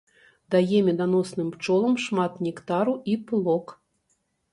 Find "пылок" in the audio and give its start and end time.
3.29-3.67